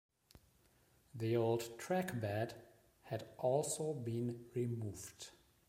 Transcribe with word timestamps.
The 1.13 1.37
old 1.37 1.77
trackbed 1.77 2.53
had 3.03 3.27
also 3.37 3.93
been 3.93 4.45
removed. 4.55 5.29